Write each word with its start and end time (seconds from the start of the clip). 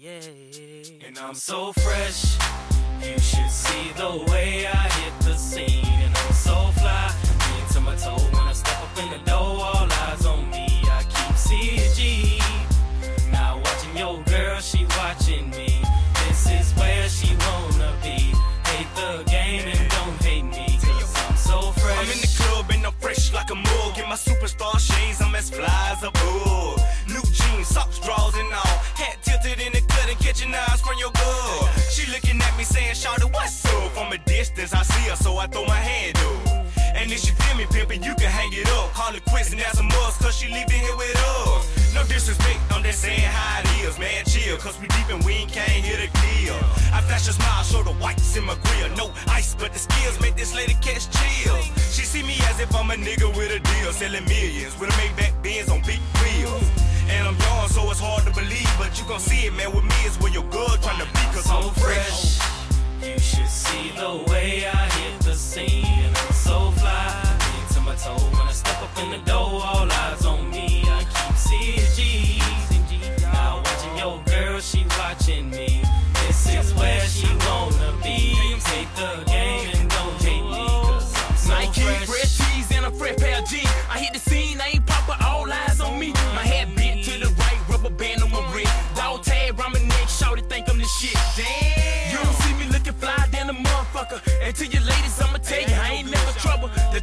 Yeah. 0.00 0.20
And 1.04 1.18
I'm 1.18 1.34
so 1.34 1.72
fresh. 1.72 2.36
You 3.02 3.18
should 3.18 3.50
see 3.50 3.90
the 3.96 4.24
way 4.30 4.64
I 4.64 4.88
hit 5.00 5.12
the 5.22 5.34
scene. 5.34 5.84
And 5.86 6.16
I'm 6.16 6.32
so 6.32 6.54
fly. 6.78 7.10
Head 7.10 7.70
to 7.72 7.80
my 7.80 7.96
toe 7.96 8.14
when 8.14 8.46
I 8.46 8.52
step 8.52 8.80
up 8.80 8.96
in 9.02 9.10
the 9.10 9.18
door. 9.28 9.58
All 9.58 9.88
eyes 9.90 10.24
on 10.24 10.48
me. 10.50 10.68
I 10.84 11.02
keep 11.02 11.34
CG. 11.34 12.38
Now 13.32 13.58
watching 13.58 13.96
your 13.96 14.22
girl, 14.22 14.60
she 14.60 14.86
watching 14.98 15.50
me. 15.50 15.82
This 16.28 16.46
is 16.46 16.70
where 16.78 17.08
she 17.08 17.34
wanna 17.34 17.92
be. 18.00 18.32
Hate 18.70 18.94
the 18.94 19.24
game 19.28 19.66
and 19.66 19.90
don't 19.90 20.22
hate 20.22 20.44
me. 20.44 20.78
Cause 20.80 21.12
I'm 21.28 21.36
so 21.36 21.72
fresh. 21.72 21.98
I'm 21.98 22.12
in 22.12 22.20
the 22.20 22.32
club 22.38 22.70
and 22.70 22.86
I'm 22.86 22.92
fresh 23.00 23.34
like 23.34 23.50
a 23.50 23.56
mug. 23.56 23.96
Get 23.96 24.08
my 24.08 24.14
superstar 24.14 24.78
shades, 24.78 25.20
I'm 25.20 25.34
as 25.34 25.50
fly 25.50 25.90
as 25.90 26.04
a 26.04 26.12
bug. 26.12 26.80
New 27.08 27.22
jeans, 27.32 27.66
socks, 27.66 27.98
drawers, 27.98 28.27
What's 33.08 33.64
up? 33.64 33.92
From 33.92 34.12
a 34.12 34.18
distance, 34.18 34.74
I 34.74 34.82
see 34.82 35.08
her, 35.08 35.16
so 35.16 35.38
I 35.38 35.46
throw 35.46 35.64
my 35.64 35.80
hand 35.80 36.18
up. 36.18 36.66
And 36.94 37.10
if 37.10 37.20
she 37.20 37.32
feel 37.32 37.56
me 37.56 37.64
pimpin', 37.64 38.04
you 38.04 38.14
can 38.14 38.30
hang 38.30 38.52
it 38.52 38.68
up. 38.68 38.92
Call 38.92 39.14
it 39.14 39.24
quits 39.24 39.50
and 39.50 39.60
that's 39.60 39.80
a 39.80 39.82
must, 39.82 40.20
cause 40.20 40.36
she 40.36 40.52
leaving 40.52 40.80
here 40.80 40.94
with 40.94 41.16
us. 41.16 41.94
No 41.94 42.04
disrespect, 42.04 42.60
I'm 42.70 42.82
just 42.82 43.00
saying 43.00 43.20
how 43.20 43.60
it 43.60 43.66
is, 43.80 43.98
man. 43.98 44.24
Chill, 44.26 44.58
cause 44.58 44.78
we 44.78 44.88
deep 44.88 45.08
and 45.08 45.24
we 45.24 45.32
ain't 45.40 45.50
came 45.50 45.82
here 45.82 45.96
to 45.96 46.10
kill. 46.20 46.56
I 46.92 47.00
flash 47.00 47.26
a 47.28 47.32
smile, 47.32 47.64
show 47.64 47.82
the 47.82 47.96
whites 47.96 48.36
in 48.36 48.44
my 48.44 48.56
grill. 48.60 48.94
No 48.94 49.10
ice, 49.28 49.54
but 49.54 49.72
the 49.72 49.78
skills 49.78 50.20
make 50.20 50.36
this 50.36 50.54
lady 50.54 50.74
catch 50.84 51.08
chills. 51.08 51.64
She 51.96 52.04
see 52.04 52.22
me 52.22 52.36
as 52.50 52.60
if 52.60 52.74
I'm 52.76 52.90
a 52.90 52.94
nigga 52.94 53.34
with 53.34 53.50
a 53.56 53.60
deal, 53.60 53.92
selling 53.92 54.24
millions 54.24 54.78
with 54.78 54.90
a 54.90 54.96
Maybach 55.00 55.32
Benz 55.42 55.70
on 55.70 55.80
big 55.82 56.00
wheels. 56.20 56.68
And 57.08 57.26
I'm 57.26 57.38
young, 57.40 57.68
so 57.68 57.88
it's 57.90 58.00
hard 58.00 58.28
to 58.28 58.32
believe, 58.36 58.68
but 58.76 58.92
you 59.00 59.04
gon' 59.08 59.18
see 59.18 59.48
it, 59.48 59.54
man. 59.56 59.72
With 59.72 59.84
me 59.84 59.98
is 60.04 60.20
where 60.20 60.32
your 60.32 60.44
girl 60.52 60.76
tryna 60.84 61.08
be, 61.08 61.24
up 68.88 68.98
in 69.02 69.10
the 69.10 69.18
door. 69.18 69.60
All 69.64 69.90
eyes 69.90 70.24
on 70.24 70.50
me. 70.50 70.84
I 70.86 71.04
keep 71.04 71.34
CG. 71.36 73.22
Now 73.22 73.62
watching 73.64 73.96
your 73.96 74.22
girl, 74.24 74.60
she 74.60 74.84
watching 74.98 75.50
me. 75.50 75.82
This 76.26 76.54
is 76.54 76.74
where 76.74 77.00
she 77.06 77.28
wanna 77.46 77.92
be. 78.02 78.36
Take 78.64 78.92
the 78.96 79.24
game 79.26 79.70
and 79.74 79.90
don't 79.90 80.22
hate 80.22 80.42
me. 80.42 80.66
Cause 80.66 81.14
I'm 81.16 81.36
so 81.36 81.52
Nike, 81.54 81.80
fresh. 81.80 82.08
red 82.08 82.28
tees, 82.38 82.76
and 82.76 82.86
a 82.86 82.90
fresh 82.90 83.16
pair 83.16 83.38
of 83.40 83.48
jeans. 83.48 83.70
I 83.90 83.98
hit 83.98 84.12
the 84.12 84.18
scene, 84.18 84.60
I 84.60 84.68
ain't 84.74 84.86
but 84.86 85.20
all 85.24 85.50
eyes 85.50 85.80
on 85.80 85.98
me. 85.98 86.12
My 86.34 86.44
head 86.44 86.74
bent 86.76 87.04
to 87.04 87.18
the 87.18 87.30
right, 87.40 87.60
rubber 87.68 87.90
band 87.90 88.22
on 88.22 88.30
my 88.30 88.42
wrist. 88.54 88.72
Dog 88.94 89.22
tag 89.22 89.58
round 89.58 89.74
my 89.74 89.80
neck, 89.80 90.08
shorty 90.08 90.42
think 90.42 90.68
I'm 90.68 90.78
the 90.78 90.84
shit. 90.84 91.16
Damn. 91.36 92.12
You 92.12 92.18
don't 92.24 92.36
see 92.42 92.54
me 92.54 92.70
looking 92.72 92.94
fly 92.94 93.26
than 93.32 93.50
a 93.50 93.54
motherfucker. 93.54 94.20
And 94.42 94.54
to 94.56 94.66
your 94.66 94.82
ladies, 94.82 95.20
I'ma 95.20 95.27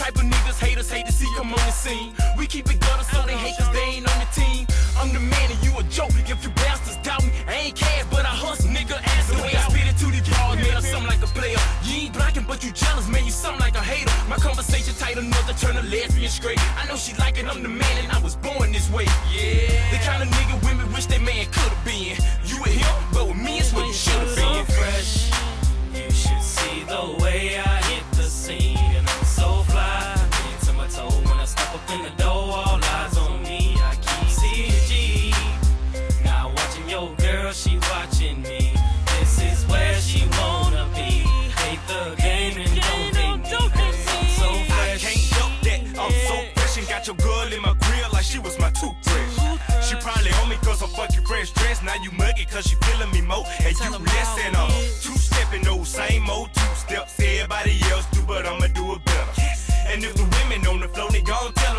type 0.00 0.16
of 0.16 0.22
niggas 0.22 0.58
haters 0.58 0.90
hate 0.90 1.04
to 1.04 1.12
see 1.12 1.28
come 1.36 1.52
on 1.52 1.60
the 1.68 1.72
scene. 1.72 2.14
We 2.38 2.46
keep 2.46 2.64
it 2.72 2.80
gutter 2.80 3.04
so 3.04 3.20
they 3.26 3.36
hate 3.36 3.56
cause 3.58 3.70
they 3.76 4.00
ain't 4.00 4.08
on 4.08 4.18
the 4.24 4.28
team. 4.32 4.64
I'm 4.96 5.12
the 5.12 5.20
man 5.20 5.46
and 5.52 5.60
you 5.62 5.76
a 5.76 5.82
joke. 5.92 6.16
If 6.16 6.42
you 6.42 6.50
bastards 6.56 6.96
doubt 7.04 7.22
me, 7.22 7.30
I 7.46 7.68
ain't 7.68 7.76
cash, 7.76 8.04
but 8.10 8.24
I 8.24 8.32
hustle, 8.32 8.70
nigga. 8.70 8.96
Ask 8.96 9.28
the 9.28 9.36
way 9.42 9.52
I 9.52 9.60
spit 9.68 9.84
it 9.92 9.96
to 10.00 10.06
these 10.08 10.24
bars, 10.32 10.56
man. 10.56 10.76
I'm 10.76 10.82
something 10.82 11.10
like 11.12 11.20
a 11.20 11.30
player. 11.36 11.60
You 11.84 12.08
ain't 12.08 12.14
blocking, 12.14 12.46
but 12.48 12.64
you 12.64 12.70
jealous, 12.72 13.08
man. 13.12 13.26
You 13.26 13.30
something 13.30 13.60
like 13.60 13.76
a 13.76 13.84
hater. 13.84 14.12
My 14.28 14.36
conversation 14.36 14.94
tight 14.94 15.18
enough 15.18 15.46
to 15.50 15.54
turn 15.60 15.76
a 15.76 15.82
lesbian 15.82 16.30
straight. 16.30 16.60
I 16.80 16.88
know 16.88 16.96
she 16.96 17.12
like 17.20 17.36
it, 17.36 17.44
I'm 17.44 17.62
the 17.62 17.68
man, 17.68 17.96
and 18.00 18.10
I 18.10 18.20
was 18.20 18.36
born 18.36 18.72
this 18.72 18.88
way. 18.88 19.04
Yeah. 19.28 19.68
The 19.92 20.00
kind 20.08 20.22
of 20.22 20.28
nigga 20.32 20.64
women 20.64 20.90
wish 20.94 21.06
that 21.12 21.20
man 21.20 21.44
could've 21.52 21.84
been. 21.84 22.16
In 31.94 32.02
the 32.04 32.10
door. 32.22 32.52
All 32.64 32.80
eyes 32.82 33.16
on 33.18 33.42
me. 33.42 33.76
I 33.78 33.94
keep 33.96 34.28
CG. 34.28 35.34
Now 36.24 36.52
watching 36.56 36.88
your 36.88 37.14
girl, 37.16 37.52
she 37.52 37.78
watching 37.92 38.42
me. 38.42 38.72
This 39.18 39.40
is 39.42 39.64
where 39.66 39.94
she 40.00 40.26
wanna 40.38 40.86
be. 40.94 41.24
Hate 41.62 41.82
the 41.88 42.14
game 42.16 42.56
and 42.58 42.74
don't 42.80 43.16
hate 43.16 43.36
me. 43.36 43.50
'cause 43.50 43.72
I'm 44.16 44.28
so 44.40 44.48
I 44.50 44.64
fresh. 44.74 45.02
can't 45.02 45.26
help 45.38 45.52
that. 45.66 45.80
I'm 46.02 46.12
so 46.28 46.36
fresh 46.54 46.76
and 46.78 46.88
got 46.88 47.06
your 47.06 47.16
girl 47.16 47.52
in 47.52 47.62
my 47.62 47.74
grill 47.84 48.08
like 48.12 48.24
she 48.24 48.38
was 48.38 48.58
my 48.58 48.70
toothbrush. 48.70 49.34
She 49.86 49.94
probably 49.96 50.32
on 50.40 50.48
me 50.48 50.56
cause 50.64 50.82
I'm 50.82 50.90
fucking 50.90 51.24
fresh 51.26 51.50
dressed. 51.52 51.82
Now 51.82 51.94
you 52.02 52.10
muggy 52.12 52.44
cause 52.44 52.64
she 52.68 52.76
feeling 52.86 53.10
me 53.12 53.20
more. 53.22 53.44
And 53.66 53.74
you 53.78 53.90
listen 53.90 54.54
up. 54.56 54.70
Two 55.02 55.16
stepping 55.18 55.62
those 55.62 55.88
same 55.88 56.28
old 56.30 56.50
two 56.54 56.74
steps 56.76 57.18
everybody 57.18 57.80
else 57.89 57.89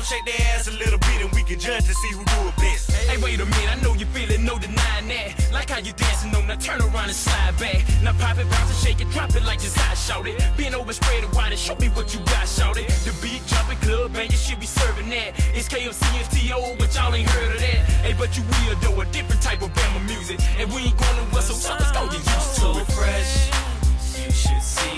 them 0.00 0.06
shake 0.08 0.24
their 0.24 0.46
ass 0.56 0.66
a 0.66 0.72
little 0.72 0.98
bit 0.98 1.20
and 1.20 1.30
we 1.32 1.42
can 1.42 1.58
judge 1.58 1.84
to 1.84 1.94
see 1.94 2.12
who 2.12 2.24
do 2.24 2.48
it 2.48 2.56
best. 2.56 2.90
Hey, 3.04 3.20
wait 3.20 3.40
a 3.40 3.44
minute, 3.44 3.70
I 3.70 3.76
know 3.82 3.92
you 3.94 4.06
feel 4.06 4.30
it, 4.30 4.40
no 4.40 4.58
denying 4.58 5.08
that. 5.08 5.52
Like 5.52 5.68
how 5.70 5.78
you 5.78 5.92
dancing 5.92 6.34
on, 6.34 6.46
now 6.46 6.56
turn 6.56 6.80
around 6.80 7.12
and 7.12 7.14
slide 7.16 7.56
back. 7.58 7.84
Now 8.02 8.12
pop 8.16 8.38
it, 8.38 8.48
bounce 8.48 8.70
and 8.72 8.80
shake 8.80 9.00
it, 9.00 9.10
drop 9.10 9.34
it 9.36 9.44
like 9.44 9.60
Josiah 9.60 9.96
shout 9.96 10.26
it. 10.26 10.40
Bend 10.56 10.74
over, 10.74 10.92
spread 10.92 11.24
it 11.24 11.32
wide 11.34 11.52
and 11.52 11.60
show 11.60 11.76
me 11.76 11.88
what 11.88 12.14
you 12.14 12.20
got, 12.32 12.48
shout 12.48 12.78
it. 12.78 12.88
The 13.04 13.12
beat 13.20 13.44
jumping 13.46 13.78
club, 13.84 14.12
man, 14.12 14.26
you 14.30 14.38
should 14.40 14.60
be 14.60 14.66
serving 14.66 15.08
that. 15.10 15.36
It's 15.54 15.68
KMC 15.68 16.02
and 16.16 16.30
T.O., 16.30 16.76
but 16.78 16.94
y'all 16.94 17.14
ain't 17.14 17.28
heard 17.28 17.54
of 17.54 17.60
that. 17.60 17.80
Hey, 18.04 18.14
but 18.16 18.36
you 18.36 18.42
will 18.42 18.76
though, 18.80 19.00
a 19.00 19.04
different 19.12 19.42
type 19.42 19.60
of 19.62 19.70
Bama 19.74 20.00
music. 20.06 20.40
And 20.56 20.72
we 20.72 20.88
ain't 20.88 20.96
gonna 20.96 21.24
whistle, 21.34 21.56
so 21.56 21.76
let's 21.76 21.92
go 21.92 22.06
get 22.06 22.24
used 22.24 22.56
to 22.60 22.68
it. 22.80 22.88
fresh. 22.96 23.52
You 24.16 24.32
should 24.32 24.62
see 24.62 24.89